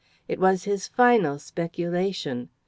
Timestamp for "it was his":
0.27-0.87